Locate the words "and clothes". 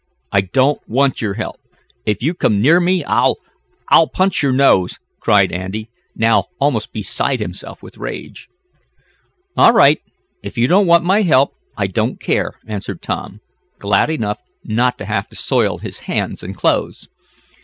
16.41-17.07